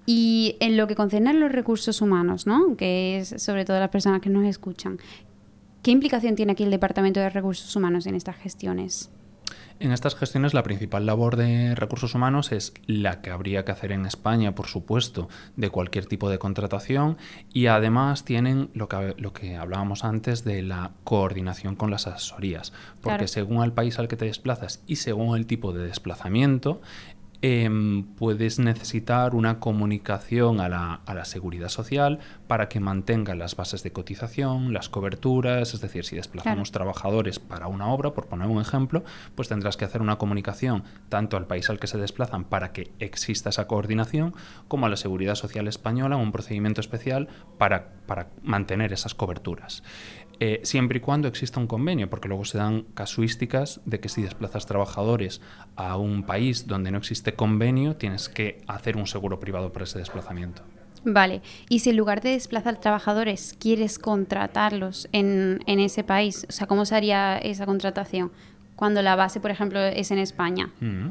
Y 0.06 0.56
en 0.60 0.76
lo 0.76 0.86
que 0.86 0.94
concierne 0.94 1.30
a 1.30 1.32
los 1.32 1.52
recursos 1.52 2.00
humanos, 2.00 2.46
¿no? 2.46 2.76
que 2.76 3.18
es 3.18 3.34
sobre 3.38 3.64
todo 3.64 3.78
las 3.78 3.90
personas 3.90 4.20
que 4.20 4.30
nos 4.30 4.44
escuchan, 4.46 4.98
¿qué 5.82 5.90
implicación 5.90 6.34
tiene 6.34 6.52
aquí 6.52 6.64
el 6.64 6.70
Departamento 6.70 7.20
de 7.20 7.30
Recursos 7.30 7.74
Humanos 7.76 8.06
en 8.06 8.14
estas 8.14 8.36
gestiones? 8.36 9.10
En 9.82 9.90
estas 9.90 10.14
gestiones 10.14 10.54
la 10.54 10.62
principal 10.62 11.06
labor 11.06 11.34
de 11.34 11.74
recursos 11.74 12.14
humanos 12.14 12.52
es 12.52 12.72
la 12.86 13.20
que 13.20 13.30
habría 13.30 13.64
que 13.64 13.72
hacer 13.72 13.90
en 13.90 14.06
España, 14.06 14.54
por 14.54 14.68
supuesto, 14.68 15.28
de 15.56 15.70
cualquier 15.70 16.06
tipo 16.06 16.30
de 16.30 16.38
contratación 16.38 17.16
y 17.52 17.66
además 17.66 18.24
tienen 18.24 18.70
lo 18.74 18.88
que, 18.88 19.16
lo 19.18 19.32
que 19.32 19.56
hablábamos 19.56 20.04
antes 20.04 20.44
de 20.44 20.62
la 20.62 20.92
coordinación 21.02 21.74
con 21.74 21.90
las 21.90 22.06
asesorías, 22.06 22.72
porque 23.00 23.26
según 23.26 23.64
el 23.64 23.72
país 23.72 23.98
al 23.98 24.06
que 24.06 24.16
te 24.16 24.26
desplazas 24.26 24.84
y 24.86 24.96
según 24.96 25.36
el 25.36 25.46
tipo 25.46 25.72
de 25.72 25.84
desplazamiento, 25.84 26.80
Em, 27.44 28.04
puedes 28.04 28.60
necesitar 28.60 29.34
una 29.34 29.58
comunicación 29.58 30.60
a 30.60 30.68
la, 30.68 31.00
a 31.06 31.12
la, 31.12 31.24
seguridad 31.24 31.70
social 31.70 32.20
para 32.46 32.68
que 32.68 32.78
mantenga 32.78 33.34
las 33.34 33.56
bases 33.56 33.82
de 33.82 33.90
cotización, 33.90 34.72
las 34.72 34.88
coberturas, 34.88 35.74
es 35.74 35.80
decir, 35.80 36.04
si 36.04 36.14
desplazamos 36.14 36.70
trabajadores 36.70 37.40
para 37.40 37.66
una 37.66 37.88
obra, 37.88 38.12
por 38.12 38.28
poner 38.28 38.46
un 38.46 38.60
ejemplo, 38.60 39.02
pues 39.34 39.48
tendrás 39.48 39.76
que 39.76 39.84
hacer 39.84 40.02
una 40.02 40.18
comunicación 40.18 40.84
tanto 41.08 41.36
al 41.36 41.48
país 41.48 41.68
al 41.68 41.80
que 41.80 41.88
se 41.88 41.98
desplazan 41.98 42.44
para 42.44 42.72
que 42.72 42.92
exista 43.00 43.50
esa 43.50 43.66
coordinación, 43.66 44.34
como 44.68 44.86
a 44.86 44.88
la 44.88 44.96
seguridad 44.96 45.34
social 45.34 45.66
española, 45.66 46.14
un 46.14 46.30
procedimiento 46.30 46.80
especial 46.80 47.26
para, 47.58 47.88
para 48.06 48.28
mantener 48.44 48.92
esas 48.92 49.16
coberturas. 49.16 49.82
Eh, 50.44 50.58
siempre 50.64 50.98
y 50.98 51.00
cuando 51.00 51.28
exista 51.28 51.60
un 51.60 51.68
convenio, 51.68 52.10
porque 52.10 52.26
luego 52.26 52.44
se 52.44 52.58
dan 52.58 52.82
casuísticas 52.94 53.80
de 53.84 54.00
que 54.00 54.08
si 54.08 54.22
desplazas 54.22 54.66
trabajadores 54.66 55.40
a 55.76 55.96
un 55.96 56.24
país 56.24 56.66
donde 56.66 56.90
no 56.90 56.98
existe 56.98 57.34
convenio, 57.34 57.94
tienes 57.94 58.28
que 58.28 58.60
hacer 58.66 58.96
un 58.96 59.06
seguro 59.06 59.38
privado 59.38 59.72
por 59.72 59.82
ese 59.82 60.00
desplazamiento. 60.00 60.62
Vale, 61.04 61.42
y 61.68 61.78
si 61.78 61.90
en 61.90 61.96
lugar 61.96 62.22
de 62.22 62.30
desplazar 62.30 62.80
trabajadores 62.80 63.54
quieres 63.56 64.00
contratarlos 64.00 65.08
en, 65.12 65.60
en 65.68 65.78
ese 65.78 66.02
país, 66.02 66.44
o 66.48 66.52
sea, 66.52 66.66
¿cómo 66.66 66.86
se 66.86 66.96
haría 66.96 67.38
esa 67.38 67.64
contratación? 67.64 68.32
Cuando 68.82 69.00
la 69.00 69.14
base, 69.14 69.38
por 69.38 69.52
ejemplo, 69.52 69.78
es 69.78 70.10
en 70.10 70.18
España. 70.18 70.70
Mm. 70.80 71.10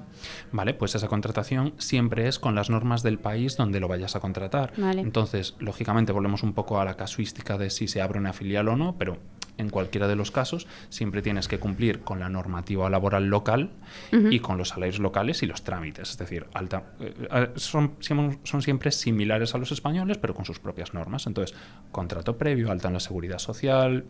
Vale, 0.51 0.73
pues 0.73 0.93
esa 0.93 1.07
contratación 1.07 1.73
siempre 1.77 2.27
es 2.27 2.37
con 2.37 2.53
las 2.53 2.69
normas 2.69 3.01
del 3.01 3.17
país 3.17 3.55
donde 3.55 3.79
lo 3.79 3.87
vayas 3.87 4.17
a 4.17 4.19
contratar. 4.19 4.73
Entonces, 4.97 5.55
lógicamente, 5.57 6.11
volvemos 6.11 6.43
un 6.43 6.51
poco 6.51 6.81
a 6.81 6.83
la 6.83 6.97
casuística 6.97 7.57
de 7.57 7.69
si 7.69 7.87
se 7.87 8.01
abre 8.01 8.19
una 8.19 8.33
filial 8.33 8.67
o 8.67 8.75
no, 8.75 8.97
pero 8.97 9.19
en 9.57 9.69
cualquiera 9.69 10.09
de 10.09 10.17
los 10.17 10.31
casos 10.31 10.67
siempre 10.89 11.21
tienes 11.21 11.47
que 11.47 11.59
cumplir 11.59 12.01
con 12.01 12.19
la 12.19 12.27
normativa 12.27 12.89
laboral 12.89 13.27
local 13.27 13.69
y 14.11 14.39
con 14.39 14.57
los 14.57 14.67
salarios 14.67 14.99
locales 14.99 15.41
y 15.41 15.45
los 15.45 15.63
trámites. 15.63 16.09
Es 16.09 16.17
decir, 16.17 16.47
alta, 16.53 16.91
eh, 16.99 17.13
eh, 17.31 17.49
son, 17.55 17.95
son 18.01 18.61
siempre 18.61 18.91
similares 18.91 19.55
a 19.55 19.57
los 19.57 19.71
españoles, 19.71 20.17
pero 20.17 20.35
con 20.35 20.43
sus 20.43 20.59
propias 20.59 20.93
normas. 20.93 21.25
Entonces, 21.25 21.55
contrato 21.93 22.37
previo, 22.37 22.69
alta 22.69 22.89
en 22.89 22.95
la 22.95 22.99
seguridad 22.99 23.39
social 23.39 24.03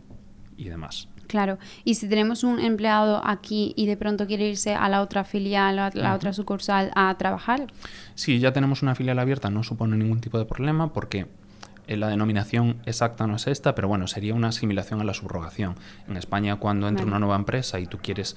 y 0.62 0.70
demás. 0.70 1.08
Claro, 1.28 1.58
y 1.86 1.96
si 1.96 2.10
tenemos 2.10 2.44
un 2.44 2.60
empleado 2.60 3.22
aquí 3.26 3.74
y 3.78 3.86
de 3.86 3.96
pronto 3.96 4.28
quiere 4.28 4.50
irse 4.50 4.76
a 4.76 4.90
la 4.90 5.02
otra 5.02 5.24
filial, 5.24 5.80
a 5.80 5.90
la 5.94 6.14
otra 6.14 6.34
sucursal 6.34 6.92
a 6.94 7.16
trabajar. 7.18 7.68
Si 8.16 8.40
ya 8.40 8.52
tenemos 8.52 8.82
una 8.84 8.96
filial 8.96 9.18
abierta, 9.18 9.50
no 9.50 9.64
supone 9.64 9.96
ningún 9.96 10.20
tipo 10.20 10.38
de 10.38 10.46
problema 10.46 10.92
porque 10.92 11.28
eh, 11.88 11.98
la 11.98 12.10
denominación 12.10 12.78
exacta 12.86 13.28
no 13.28 13.38
es 13.38 13.48
esta, 13.48 13.76
pero 13.76 13.88
bueno, 13.88 14.08
sería 14.08 14.34
una 14.36 14.50
asimilación 14.50 15.00
a 15.00 15.06
la 15.06 15.14
subrogación. 15.14 15.76
En 16.08 16.18
España, 16.18 16.58
cuando 16.58 16.88
entra 16.90 17.06
una 17.06 17.20
nueva 17.20 17.38
empresa 17.38 17.80
y 17.80 17.88
tú 17.88 17.98
quieres 18.00 18.36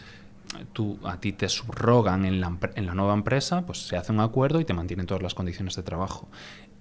tú, 0.72 0.98
a 1.04 1.18
ti 1.18 1.32
te 1.32 1.48
subrogan 1.48 2.24
en 2.24 2.40
la, 2.40 2.56
en 2.74 2.86
la 2.86 2.94
nueva 2.94 3.14
empresa, 3.14 3.62
pues 3.62 3.86
se 3.86 3.96
hace 3.96 4.12
un 4.12 4.20
acuerdo 4.20 4.60
y 4.60 4.64
te 4.64 4.72
mantienen 4.72 5.06
todas 5.06 5.22
las 5.22 5.34
condiciones 5.34 5.74
de 5.76 5.82
trabajo. 5.82 6.28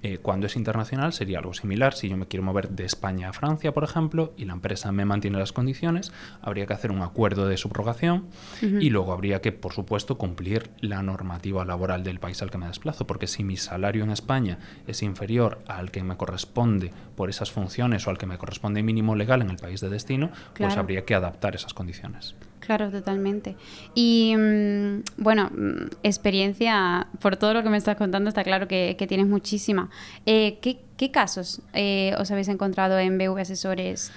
Eh, 0.06 0.18
cuando 0.18 0.48
es 0.48 0.58
internacional 0.58 1.14
sería 1.14 1.40
algo 1.40 1.54
similar. 1.54 1.94
Si 1.94 2.10
yo 2.10 2.18
me 2.18 2.28
quiero 2.28 2.44
mover 2.44 2.70
de 2.70 2.84
España 2.84 3.30
a 3.30 3.34
Francia, 3.34 3.74
por 3.74 3.86
ejemplo, 3.86 4.34
y 4.36 4.44
la 4.44 4.52
empresa 4.52 4.92
me 4.92 5.06
mantiene 5.06 5.40
las 5.40 5.54
condiciones, 5.54 6.12
habría 6.42 6.66
que 6.66 6.74
hacer 6.74 6.92
un 6.92 7.02
acuerdo 7.02 7.48
de 7.48 7.56
subrogación 7.56 8.28
y 8.62 8.90
luego 8.90 9.14
habría 9.14 9.40
que, 9.40 9.54
por 9.54 9.72
supuesto, 9.72 10.18
cumplir 10.18 10.70
la 10.82 11.02
normativa 11.02 11.64
laboral 11.64 12.04
del 12.04 12.20
país 12.20 12.42
al 12.42 12.52
que 12.52 12.58
me 12.58 12.68
desplazo, 12.68 13.08
porque 13.08 13.28
si 13.28 13.46
mi 13.46 13.56
salario 13.56 14.04
en 14.04 14.12
España 14.12 14.60
es 14.88 15.02
inferior 15.04 15.64
al 15.68 15.90
que 15.90 16.04
me 16.04 16.18
corresponde 16.18 16.92
por 17.16 17.30
esas 17.30 17.52
funciones 17.52 18.06
o 18.06 18.10
al 18.10 18.18
que 18.18 18.26
me 18.26 18.38
corresponde 18.38 18.84
mínimo 18.84 19.16
legal 19.16 19.42
en 19.42 19.50
el 19.50 19.58
país 19.58 19.80
de 19.80 19.90
destino, 19.90 20.32
pues 20.54 20.76
habría 20.76 21.06
que 21.06 21.16
adaptar 21.16 21.56
esas 21.56 21.74
condiciones. 21.74 22.36
Claro, 22.66 22.90
totalmente. 22.90 23.58
Y 23.94 24.36
mm, 24.38 25.04
bueno, 25.18 25.50
mm, 25.50 25.96
experiencia, 26.04 27.08
por 27.20 27.36
todo 27.36 27.54
lo 27.54 27.64
que 27.64 27.70
me 27.70 27.78
estás 27.78 27.98
contando, 27.98 28.30
está 28.30 28.44
claro 28.44 28.68
que, 28.68 28.96
tienes 29.08 29.28
muchísima. 29.28 29.90
Eh, 30.26 30.60
¿qué, 30.62 31.12
casos 31.12 31.62
eh, 31.74 32.16
os 32.18 32.32
habéis 32.32 32.48
encontrado 32.48 32.98
en 32.98 33.18
BV 33.18 33.38
Asesores? 33.42 34.12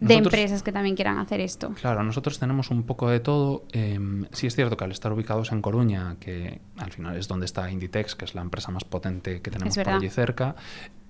de 0.00 0.14
empresas 0.14 0.62
que 0.62 0.72
también 0.72 0.96
quieran 0.96 1.18
hacer 1.18 1.40
esto. 1.40 1.70
Claro, 1.80 2.02
nosotros 2.02 2.38
tenemos 2.38 2.70
un 2.70 2.82
poco 2.82 3.08
de 3.08 3.20
todo. 3.20 3.64
Eh, 3.72 3.98
sí 4.32 4.46
es 4.46 4.54
cierto 4.54 4.76
que 4.76 4.84
al 4.84 4.90
estar 4.90 5.10
ubicados 5.12 5.50
en 5.52 5.62
Coruña, 5.62 6.16
que 6.20 6.60
al 6.76 6.92
final 6.92 7.16
es 7.16 7.26
donde 7.26 7.46
está 7.46 7.70
Inditex, 7.70 8.14
que 8.14 8.26
es 8.26 8.34
la 8.34 8.42
empresa 8.42 8.70
más 8.70 8.84
potente 8.84 9.40
que 9.40 9.50
tenemos 9.50 9.74
por 9.74 9.88
allí 9.88 10.10
cerca, 10.10 10.56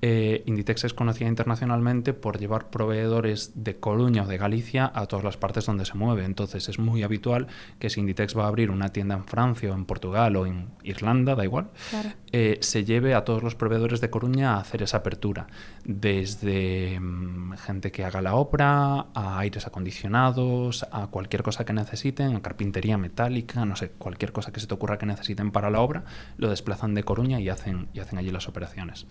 eh, 0.07 0.43
Inditex 0.45 0.85
es 0.85 0.93
conocida 0.93 1.29
internacionalmente 1.29 2.13
por 2.13 2.39
llevar 2.39 2.69
proveedores 2.69 3.53
de 3.65 3.77
Coruña 3.77 4.25
o 4.25 4.27
de 4.27 4.37
Galicia 4.37 4.93
a 4.95 5.07
todas 5.07 5.25
las 5.25 5.39
partes 5.39 5.65
donde 5.65 5.87
se 5.87 5.95
mueve. 5.95 6.27
Entonces 6.27 6.69
es 6.69 6.79
muy 6.79 7.03
habitual 7.03 7.47
que 7.79 7.89
si 7.89 8.01
Inditex 8.01 8.37
va 8.37 8.45
a 8.45 8.49
abrir 8.49 8.71
una 8.71 8.91
tienda 8.91 9.15
en 9.15 9.25
Francia 9.25 9.73
o 9.73 9.75
en 9.75 9.87
Portugal 9.87 10.37
o 10.37 10.45
en 10.45 10.69
Irlanda, 10.83 11.35
da 11.35 11.45
igual, 11.45 11.71
eh, 12.33 12.59
se 12.61 12.85
lleve 12.85 13.15
a 13.15 13.25
todos 13.25 13.43
los 13.43 13.55
proveedores 13.55 14.03
de 14.03 14.11
Coruña 14.11 14.57
a 14.57 14.59
hacer 14.59 14.83
esa 14.83 14.99
apertura. 14.99 15.47
Desde 15.87 17.01
mm, 17.01 17.55
gente 17.55 17.91
que 17.91 18.05
haga 18.05 18.21
la 18.21 18.35
obra, 18.35 19.07
a 19.15 19.39
aires 19.39 19.67
acondicionados, 19.67 20.85
a 20.93 21.07
cualquier 21.07 21.43
cosa 21.43 21.65
que 21.65 21.73
necesiten, 21.73 22.37
a 22.37 22.43
carpintería 22.43 22.99
metálica, 22.99 23.65
no 23.65 23.75
sé, 23.75 23.89
cualquier 23.89 24.33
cosa 24.33 24.53
que 24.53 24.61
se 24.61 24.67
te 24.67 24.75
ocurra 24.75 24.99
que 24.99 25.07
necesiten 25.07 25.51
para 25.51 25.71
la 25.71 25.81
obra, 25.81 26.05
lo 26.37 26.51
desplazan 26.51 26.93
de 26.93 27.05
Coruña 27.05 27.41
y 27.41 27.49
hacen, 27.49 27.89
y 27.95 28.01
hacen 28.01 28.19
allí 28.19 28.31
las 28.31 28.49
operaciones. 28.49 29.07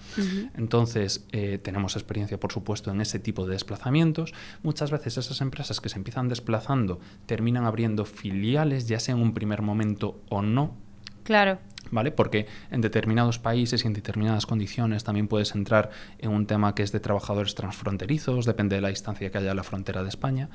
Entonces, 0.56 0.83
entonces, 0.84 1.26
eh, 1.32 1.60
tenemos 1.64 1.96
experiencia, 1.96 2.38
por 2.38 2.52
supuesto, 2.52 2.92
en 2.92 3.00
ese 3.00 3.18
tipo 3.18 3.46
de 3.46 3.54
desplazamientos. 3.54 4.34
Muchas 4.64 4.92
veces 4.92 5.18
esas 5.18 5.40
empresas 5.40 5.80
que 5.80 5.88
se 5.88 5.98
empiezan 5.98 6.28
desplazando 6.28 7.00
terminan 7.26 7.66
abriendo 7.66 8.04
filiales, 8.04 8.88
ya 8.88 9.00
sea 9.00 9.16
en 9.16 9.22
un 9.22 9.34
primer 9.34 9.62
momento 9.62 10.20
o 10.30 10.42
no. 10.42 10.76
Claro. 11.24 11.60
¿Vale? 11.90 12.12
Porque 12.12 12.48
en 12.70 12.82
determinados 12.82 13.40
países 13.40 13.84
y 13.84 13.88
en 13.88 13.94
determinadas 13.94 14.46
condiciones 14.46 15.06
también 15.06 15.30
puedes 15.30 15.56
entrar 15.56 15.90
en 16.18 16.32
un 16.32 16.48
tema 16.48 16.76
que 16.76 16.84
es 16.84 16.92
de 16.92 17.00
trabajadores 17.00 17.56
transfronterizos, 17.56 18.46
depende 18.46 18.76
de 18.76 18.82
la 18.82 18.90
distancia 18.90 19.32
que 19.32 19.38
haya 19.38 19.52
a 19.52 19.56
la 19.56 19.64
frontera 19.64 20.04
de 20.04 20.10
España. 20.10 20.50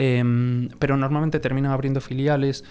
Em, 0.00 0.68
pero 0.78 0.96
normalmente 0.96 1.40
terminan 1.40 1.72
abriendo 1.72 2.00
filiales 2.00 2.64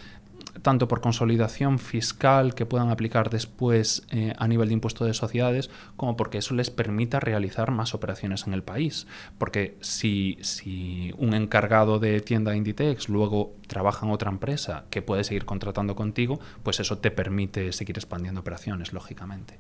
tanto 0.62 0.88
por 0.88 1.02
consolidación 1.02 1.80
fiscal 1.80 2.56
que 2.56 2.66
puedan 2.66 2.90
aplicar 2.90 3.30
después 3.30 4.06
eh, 4.12 4.34
a 4.38 4.48
nivel 4.48 4.70
de 4.70 4.74
impuesto 4.74 5.06
de 5.06 5.14
sociedades, 5.14 5.70
como 5.96 6.18
porque 6.18 6.40
eso 6.40 6.54
les 6.54 6.70
permita 6.70 7.20
realizar 7.20 7.72
más 7.72 7.94
operaciones 7.94 8.48
en 8.48 8.54
el 8.54 8.64
país. 8.64 9.08
Porque 9.38 9.78
si, 9.82 10.38
si 10.42 11.14
un 11.18 11.34
encargado 11.34 12.00
de 12.00 12.20
tienda 12.22 12.56
Inditex 12.56 13.10
luego 13.10 13.56
trabaja 13.68 14.06
en 14.06 14.12
otra 14.12 14.32
empresa 14.32 14.86
que 14.90 15.02
puede 15.02 15.24
seguir 15.24 15.46
contratando 15.46 15.96
contigo, 15.96 16.40
pues 16.64 16.80
eso 16.80 16.98
te 16.98 17.12
permite 17.12 17.72
seguir 17.74 17.98
expandiendo 17.98 18.42
operaciones, 18.42 18.94
lógicamente. 18.94 19.60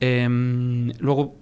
Em, 0.00 0.92
luego, 0.98 1.36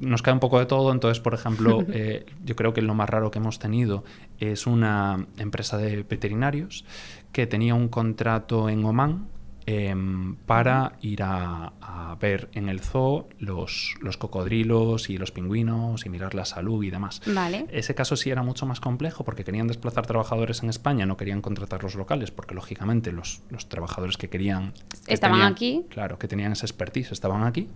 nos 0.00 0.22
cae 0.22 0.34
un 0.34 0.40
poco 0.40 0.58
de 0.58 0.66
todo. 0.66 0.92
Entonces, 0.92 1.20
por 1.20 1.34
ejemplo, 1.34 1.84
eh, 1.92 2.26
yo 2.44 2.56
creo 2.56 2.72
que 2.72 2.82
lo 2.82 2.94
más 2.94 3.08
raro 3.08 3.30
que 3.30 3.38
hemos 3.38 3.58
tenido 3.58 4.04
es 4.38 4.66
una 4.66 5.26
empresa 5.38 5.76
de 5.76 6.02
veterinarios 6.02 6.84
que 7.32 7.46
tenía 7.46 7.74
un 7.74 7.88
contrato 7.88 8.68
en 8.68 8.84
Oman 8.84 9.28
em, 9.64 10.36
para 10.46 10.92
ir 11.00 11.22
a, 11.22 11.72
ver 12.20 12.50
en 12.52 12.68
el 12.68 12.80
zoo 12.80 13.28
los, 13.38 13.94
los, 14.00 14.16
cocodrilos 14.16 15.08
y 15.08 15.16
los 15.16 15.32
pingüinos 15.32 16.04
y 16.04 16.08
mirar 16.08 16.34
la 16.34 16.44
salud 16.44 16.84
y 16.84 16.90
demás. 16.90 17.20
Vale. 17.26 17.66
Ese 17.70 17.94
caso 17.94 18.16
sí 18.16 18.30
era 18.30 18.42
mucho 18.42 18.66
más 18.66 18.80
complejo 18.80 19.24
porque 19.24 19.44
querían 19.44 19.66
desplazar 19.66 20.06
trabajadores 20.06 20.62
en 20.62 20.68
España, 20.68 21.06
no 21.06 21.16
querían 21.16 21.40
contratar 21.40 21.82
los 21.82 21.94
locales 21.94 22.30
porque 22.30 22.54
lógicamente 22.54 23.10
los, 23.12 23.40
los 23.50 23.68
trabajadores 23.68 24.18
que 24.18 24.28
querían... 24.28 24.74
estaban 25.08 25.42
aquí. 25.42 25.86
Claro, 25.88 26.18
que 26.18 26.28
tenían 26.28 26.52
esa 26.52 26.66
expertise, 26.66 27.12
estaban 27.12 27.42
aquí 27.42 27.68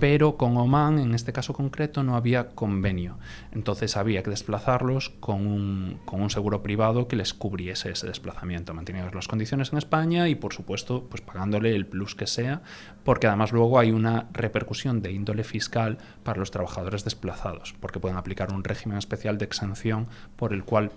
pero 0.00 0.36
con 0.36 0.56
Oman, 0.56 0.98
en 0.98 1.14
este 1.14 1.32
caso 1.32 1.52
concreto, 1.52 2.02
no 2.02 2.16
había 2.16 2.48
convenio. 2.48 3.18
Entonces 3.52 3.96
había 3.96 4.22
que 4.22 4.30
desplazarlos 4.30 5.10
con 5.20 5.46
un, 5.46 6.00
con 6.06 6.22
un 6.22 6.30
seguro 6.30 6.62
privado 6.62 7.06
que 7.06 7.16
les 7.16 7.34
cubriese 7.34 7.90
ese 7.90 8.06
desplazamiento, 8.06 8.74
manteniendo 8.74 9.12
las 9.12 9.28
condiciones 9.28 9.72
en 9.72 9.78
España 9.78 10.28
y, 10.28 10.34
por 10.34 10.54
supuesto, 10.54 11.06
pues 11.08 11.20
pagándole 11.20 11.76
el 11.76 11.86
plus 11.86 12.14
que 12.14 12.26
sea, 12.26 12.62
porque 13.04 13.26
además 13.26 13.52
luego 13.52 13.78
hay 13.78 13.92
una 13.92 14.28
repercusión 14.32 15.02
de 15.02 15.12
índole 15.12 15.44
fiscal 15.44 15.98
para 16.24 16.40
los 16.40 16.50
trabajadores 16.50 17.04
desplazados, 17.04 17.74
porque 17.78 18.00
pueden 18.00 18.16
aplicar 18.16 18.52
un 18.52 18.64
régimen 18.64 18.98
especial 18.98 19.38
de 19.38 19.44
exención 19.44 20.08
por 20.36 20.52
el 20.52 20.64
cual 20.64 20.92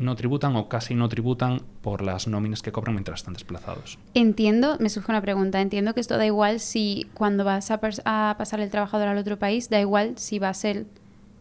no 0.00 0.16
tributan 0.16 0.56
o 0.56 0.68
casi 0.68 0.94
no 0.94 1.08
tributan 1.08 1.62
por 1.82 2.02
las 2.02 2.26
nóminas 2.26 2.62
que 2.62 2.72
cobran 2.72 2.94
mientras 2.94 3.20
están 3.20 3.34
desplazados. 3.34 3.98
Entiendo, 4.14 4.76
me 4.80 4.88
surge 4.88 5.12
una 5.12 5.20
pregunta, 5.20 5.60
entiendo 5.60 5.94
que 5.94 6.00
esto 6.00 6.16
da 6.16 6.24
igual 6.24 6.58
si 6.58 7.06
cuando 7.14 7.44
vas 7.44 7.70
a, 7.70 7.80
a 8.04 8.34
pasar 8.36 8.60
el 8.60 8.70
trabajador 8.70 9.08
al 9.08 9.18
otro 9.18 9.38
país, 9.38 9.68
da 9.68 9.78
igual 9.78 10.14
si 10.16 10.38
va 10.38 10.48
a 10.48 10.54
ser 10.54 10.86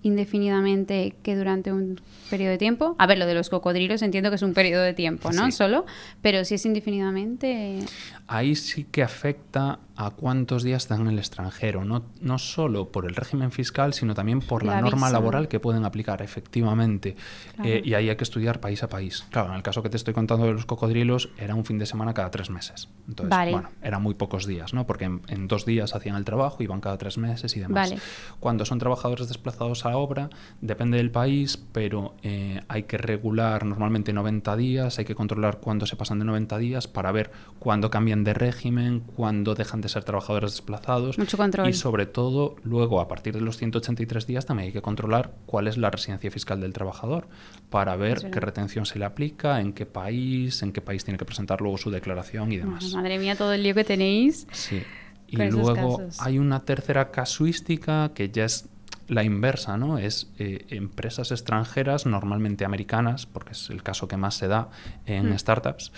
indefinidamente 0.01 1.16
que 1.24 1.36
durante 1.36 1.72
un 1.72 2.00
periodo 2.30 2.51
de 2.51 2.58
tiempo. 2.58 2.96
A 2.98 3.08
ver, 3.08 3.18
lo 3.18 3.25
de 3.25 3.34
los 3.34 3.50
cocodrilos 3.50 4.01
entiendo 4.01 4.30
que 4.30 4.36
es 4.36 4.42
un 4.42 4.54
periodo 4.54 4.84
de 4.84 4.94
tiempo, 4.94 5.32
¿no? 5.32 5.51
Solo, 5.51 5.86
pero 6.22 6.46
si 6.46 6.56
es 6.56 6.66
indefinidamente... 6.66 7.80
Ahí 8.28 8.56
sí 8.56 8.86
que 8.86 9.04
afecta 9.04 9.80
a 10.00 10.12
cuántos 10.12 10.63
días 10.63 10.84
están 10.84 11.01
en 11.01 11.08
el 11.08 11.20
extranjero, 11.20 11.84
no, 11.84 12.06
no 12.22 12.38
solo 12.38 12.89
por 12.89 13.06
el 13.06 13.15
régimen 13.15 13.51
fiscal, 13.51 13.94
sino 13.94 14.13
también 14.13 14.39
por 14.39 14.63
la, 14.63 14.79
norma 14.79 15.10
laboral 15.10 15.50
que 15.50 15.60
pueden 15.60 15.84
aplicar, 15.84 16.22
efectivamente. 16.22 17.18
Eh, 17.65 17.82
y 17.84 17.96
ahí 17.96 18.08
hay 18.08 18.15
que 18.15 18.24
estudiar 18.24 18.62
país 18.62 18.82
a 18.82 18.88
país. 18.88 19.25
Claro, 19.29 19.50
en 19.50 19.56
el 19.56 19.62
caso 19.62 19.84
que 19.84 19.89
te 19.89 19.98
estoy 19.98 20.13
contando 20.13 20.46
de 20.46 20.53
los 20.53 20.65
cocodrilos, 20.65 21.32
era 21.38 21.53
un 21.53 21.65
fin 21.65 21.77
de 21.77 21.86
semana 21.86 22.13
cada 22.13 22.32
tres 22.32 22.50
meses. 22.50 22.88
Entonces, 23.10 23.51
bueno, 23.51 23.72
eran 23.82 24.01
muy 24.01 24.13
pocos 24.13 24.46
días, 24.46 24.74
¿no? 24.74 24.88
Porque 24.88 25.03
en, 25.03 25.48
dos 25.50 25.65
días 25.65 25.94
hacían 25.94 26.15
el 26.15 26.24
trabajo, 26.24 26.63
iban 26.63 26.79
cada 26.79 26.98
tres 26.98 27.18
meses 27.18 27.58
y 27.58 27.60
demás. 27.60 27.94
Cuando 28.39 28.63
son 28.63 28.79
trabajadores 28.79 29.27
desplazados 29.27 29.86
a 29.86 29.98
obra, 29.98 30.29
depende 30.62 30.96
del 30.96 31.12
país, 31.12 31.58
pero 31.74 32.15
eh, 32.24 32.62
hay 32.70 32.84
que 32.84 32.98
regular 32.98 33.65
normalmente 33.65 34.13
90 34.13 34.56
días, 34.56 34.98
hay 34.98 35.03
que 35.03 35.15
controlar 35.15 35.58
cuándo 35.58 35.86
se 35.86 35.98
pasan 35.98 36.20
de 36.20 36.25
90 36.25 36.58
días 36.58 36.88
para 36.88 37.12
ver 37.12 37.32
cuándo 37.60 37.89
cambian 37.89 38.24
de 38.24 38.34
régimen, 38.34 39.01
cuándo 39.01 39.56
dejan 39.56 39.82
de 39.82 39.88
ser 39.89 40.03
trabajadores 40.03 40.51
desplazados. 40.51 41.17
Mucho 41.17 41.38
control. 41.38 41.67
Y 41.69 41.74
sobre 41.74 42.05
todo, 42.05 42.55
luego, 42.63 43.01
a 43.01 43.08
partir 43.08 43.34
de 43.34 43.41
los 43.41 43.58
183 43.58 44.25
días, 44.25 44.46
también 44.46 44.67
hay 44.67 44.74
que 44.74 44.81
controlar 44.81 45.34
cuál 45.46 45.67
es 45.67 45.77
la 45.77 45.89
residencia 45.89 46.31
fiscal 46.31 46.62
del 46.62 46.74
trabajador 46.74 47.27
para 47.69 47.96
ver 47.96 48.31
qué 48.31 48.39
retención 48.39 48.86
se 48.86 49.00
le 49.00 49.05
aplica, 49.05 49.60
en 49.60 49.74
qué 49.74 49.86
país, 49.86 50.62
en 50.63 50.72
qué 50.72 50.81
país 50.81 51.03
tiene 51.03 51.17
que 51.17 51.25
presentar 51.25 51.62
luego 51.62 51.77
su 51.77 51.91
declaración 51.91 52.51
y 52.51 52.58
demás. 52.58 52.93
madre 52.93 53.19
mía, 53.19 53.36
todo 53.36 53.53
el 53.53 53.63
lío 53.63 53.75
que 53.75 53.84
tenéis. 53.84 54.48
Sí. 54.51 54.84
Y 55.27 55.38
luego 55.38 56.00
hay 56.19 56.39
una 56.39 56.62
tercera 56.62 57.12
casuística 57.12 58.12
que 58.13 58.29
ya 58.29 58.46
es 58.46 58.67
la 59.10 59.24
inversa, 59.24 59.77
¿no? 59.77 59.98
Es 59.98 60.31
eh, 60.38 60.65
empresas 60.69 61.31
extranjeras, 61.31 62.05
normalmente 62.05 62.65
americanas, 62.65 63.25
porque 63.25 63.53
es 63.53 63.69
el 63.69 63.84
caso 63.84 64.08
que 64.08 64.17
más 64.17 64.36
se 64.36 64.48
da 64.48 64.69
en 65.05 65.31
mm. 65.31 65.39
startups, 65.39 65.91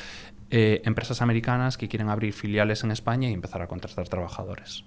eh, 0.52 0.82
empresas 0.86 1.22
americanas 1.22 1.78
que 1.78 1.88
quieren 1.88 2.10
abrir 2.10 2.34
filiales 2.34 2.84
en 2.84 2.92
España 2.92 3.30
y 3.30 3.34
empezar 3.34 3.62
a 3.62 3.68
contratar 3.68 4.08
trabajadores. 4.10 4.84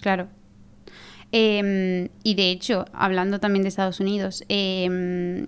Claro. 0.00 0.28
Em, 1.32 2.08
y 2.22 2.34
de 2.34 2.50
hecho, 2.50 2.84
hablando 2.92 3.40
también 3.40 3.62
de 3.62 3.68
Estados 3.68 4.00
Unidos, 4.00 4.44
em, 4.48 5.46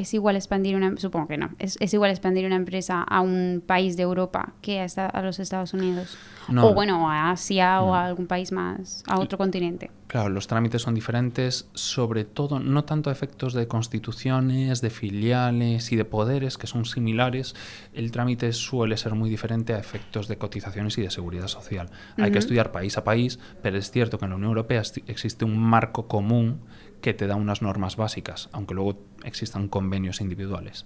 es 0.00 0.14
igual 0.14 0.36
expandir 0.36 0.76
una, 0.76 0.96
supongo 0.96 1.28
que 1.28 1.36
no, 1.36 1.50
es, 1.58 1.76
igual 1.92 2.10
expandir 2.10 2.46
una 2.46 2.56
empresa 2.56 3.02
a 3.02 3.20
un 3.20 3.62
país 3.64 3.96
de 3.96 4.02
Europa 4.02 4.54
que 4.62 4.80
a, 4.80 5.06
a 5.06 5.22
los 5.22 5.38
Estados 5.38 5.74
Unidos. 5.74 6.16
o 6.48 6.74
bueno, 6.74 7.10
a 7.10 7.30
Asia 7.30 7.82
o 7.82 7.94
a 7.94 8.06
algún 8.06 8.26
país 8.26 8.52
más, 8.52 9.04
a 9.06 9.20
otro 9.20 9.38
continente. 9.38 9.90
Claro, 10.10 10.28
los 10.28 10.48
trámites 10.48 10.82
son 10.82 10.94
diferentes, 10.94 11.68
sobre 11.72 12.24
todo 12.24 12.58
no 12.58 12.82
tanto 12.82 13.10
a 13.10 13.12
efectos 13.12 13.54
de 13.54 13.68
constituciones, 13.68 14.80
de 14.80 14.90
filiales 14.90 15.92
y 15.92 15.96
de 15.96 16.04
poderes, 16.04 16.58
que 16.58 16.66
son 16.66 16.84
similares. 16.84 17.54
El 17.92 18.10
trámite 18.10 18.52
suele 18.52 18.96
ser 18.96 19.14
muy 19.14 19.30
diferente 19.30 19.72
a 19.72 19.78
efectos 19.78 20.26
de 20.26 20.36
cotizaciones 20.36 20.98
y 20.98 21.02
de 21.02 21.10
seguridad 21.10 21.46
social. 21.46 21.90
Hay 22.16 22.32
que 22.32 22.40
estudiar 22.40 22.72
país 22.72 22.98
a 22.98 23.04
país, 23.04 23.38
pero 23.62 23.78
es 23.78 23.92
cierto 23.92 24.18
que 24.18 24.24
en 24.24 24.30
la 24.30 24.36
Unión 24.36 24.48
Europea 24.48 24.82
existe 25.06 25.44
un 25.44 25.56
marco 25.56 26.08
común 26.08 26.58
que 27.00 27.14
te 27.14 27.26
da 27.26 27.36
unas 27.36 27.62
normas 27.62 27.96
básicas, 27.96 28.48
aunque 28.52 28.74
luego 28.74 28.98
existan 29.24 29.68
convenios 29.68 30.20
individuales. 30.20 30.84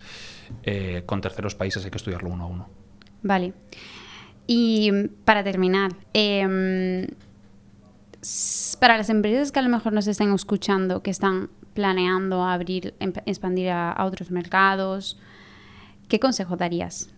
Eh, 0.62 1.02
con 1.06 1.20
terceros 1.20 1.54
países 1.54 1.84
hay 1.84 1.90
que 1.90 1.98
estudiarlo 1.98 2.30
uno 2.30 2.44
a 2.44 2.46
uno. 2.46 2.68
Vale. 3.22 3.52
Y 4.46 4.90
para 5.24 5.42
terminar, 5.42 5.92
em, 6.12 7.06
para 8.80 8.98
las 8.98 9.10
empresas 9.10 9.52
que 9.52 9.58
a 9.58 9.62
lo 9.62 9.68
mejor 9.68 9.92
nos 9.92 10.06
estén 10.06 10.32
escuchando, 10.32 11.02
que 11.02 11.10
están 11.10 11.50
planeando 11.74 12.44
abrir, 12.44 12.94
expandir 13.26 13.70
a, 13.70 14.04
otros 14.04 14.30
mercados, 14.30 15.18
¿qué 16.08 16.20
consejo 16.20 16.56
darías? 16.56 17.10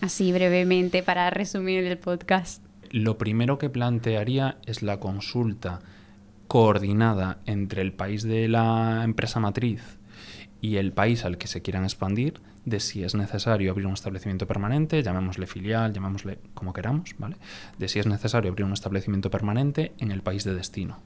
Así 0.00 0.32
brevemente 0.32 1.02
para 1.02 1.30
resumir 1.30 1.84
el 1.84 1.98
podcast. 1.98 2.62
Lo 2.90 3.16
primero 3.16 3.58
que 3.58 3.70
plantearía 3.70 4.58
es 4.66 4.82
la 4.82 5.00
consulta 5.00 5.80
coordinada 6.52 7.38
entre 7.46 7.80
el 7.80 7.94
país 7.94 8.24
de 8.24 8.46
la 8.46 9.04
empresa 9.04 9.40
matriz 9.40 9.98
y 10.60 10.76
el 10.76 10.92
país 10.92 11.24
al 11.24 11.38
que 11.38 11.46
se 11.46 11.62
quieran 11.62 11.84
expandir 11.84 12.42
de 12.66 12.78
si 12.78 13.02
es 13.04 13.14
necesario 13.14 13.70
abrir 13.70 13.86
un 13.86 13.94
establecimiento 13.94 14.46
permanente, 14.46 15.02
llamémosle 15.02 15.46
filial, 15.46 15.94
llamémosle 15.94 16.40
como 16.52 16.74
queramos, 16.74 17.14
¿vale? 17.16 17.38
De 17.78 17.88
si 17.88 18.00
es 18.00 18.06
necesario 18.06 18.50
abrir 18.50 18.66
un 18.66 18.74
establecimiento 18.74 19.30
permanente 19.30 19.94
en 19.96 20.10
el 20.10 20.20
país 20.20 20.44
de 20.44 20.54
destino. 20.54 20.98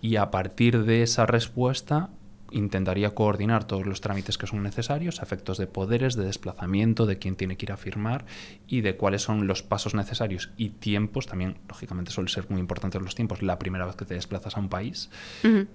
Y 0.00 0.16
a 0.16 0.32
partir 0.32 0.82
de 0.82 1.04
esa 1.04 1.26
respuesta 1.26 2.10
intentaría 2.52 3.14
coordinar 3.14 3.64
todos 3.64 3.86
los 3.86 4.00
trámites 4.00 4.38
que 4.38 4.46
son 4.46 4.62
necesarios 4.62 5.20
a 5.20 5.24
efectos 5.24 5.58
de 5.58 5.66
poderes, 5.66 6.16
de 6.16 6.24
desplazamiento, 6.24 7.06
de 7.06 7.18
quién 7.18 7.36
tiene 7.36 7.56
que 7.56 7.66
ir 7.66 7.72
a 7.72 7.76
firmar 7.76 8.24
y 8.66 8.80
de 8.80 8.96
cuáles 8.96 9.22
son 9.22 9.46
los 9.46 9.62
pasos 9.62 9.94
necesarios 9.94 10.50
y 10.56 10.70
tiempos. 10.70 11.26
También, 11.26 11.58
lógicamente, 11.68 12.10
suelen 12.10 12.28
ser 12.28 12.46
muy 12.50 12.60
importantes 12.60 13.00
los 13.00 13.14
tiempos 13.14 13.42
la 13.42 13.58
primera 13.58 13.86
vez 13.86 13.96
que 13.96 14.04
te 14.04 14.14
desplazas 14.14 14.56
a 14.56 14.60
un 14.60 14.68
país. 14.68 15.10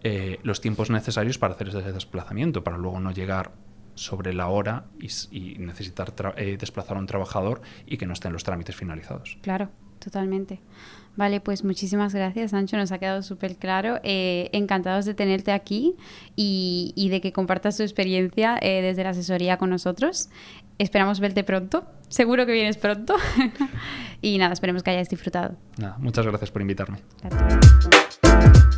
Eh, 0.03 0.39
los 0.43 0.61
tiempos 0.61 0.89
necesarios 0.89 1.37
para 1.37 1.53
hacer 1.53 1.69
ese 1.69 1.91
desplazamiento, 1.91 2.63
para 2.63 2.77
luego 2.77 2.99
no 2.99 3.11
llegar 3.11 3.51
sobre 3.95 4.33
la 4.33 4.47
hora 4.47 4.85
y, 5.31 5.57
necesitar 5.57 6.13
eh, 6.37 6.57
desplazar 6.57 6.97
a 6.97 6.99
un 6.99 7.07
trabajador 7.07 7.61
y 7.85 7.97
que 7.97 8.05
no 8.05 8.13
estén 8.13 8.31
los 8.31 8.43
trámites 8.43 8.75
finalizados. 8.75 9.37
Claro, 9.41 9.69
totalmente. 9.99 10.59
Vale, 11.17 11.41
pues 11.41 11.63
muchísimas 11.63 12.13
gracias, 12.13 12.51
Sancho. 12.51 12.77
Nos 12.77 12.91
ha 12.91 12.99
quedado 12.99 13.23
súper 13.23 13.55
claro. 13.55 13.99
Eh, 14.03 14.49
encantados 14.53 15.05
de 15.05 15.15
tenerte 15.15 15.51
aquí 15.51 15.95
y, 16.35 17.07
de 17.09 17.21
que 17.21 17.33
compartas 17.33 17.75
tu 17.75 17.83
experiencia 17.83 18.57
eh, 18.61 18.83
desde 18.83 19.03
la 19.03 19.09
asesoría 19.09 19.57
con 19.57 19.71
nosotros. 19.71 20.29
Esperamos 20.77 21.19
verte 21.19 21.43
pronto. 21.43 21.85
Seguro 22.07 22.45
que 22.45 22.51
vienes 22.51 22.77
pronto. 22.77 23.15
y 24.21 24.37
nada, 24.37 24.53
esperemos 24.53 24.83
que 24.83 24.91
hayáis 24.91 25.09
disfrutado. 25.09 25.57
Nada, 25.77 25.97
muchas 25.97 26.25
gracias 26.25 26.51
por 26.51 26.61
invitarme. 26.61 26.99
Gracias. 27.23 28.77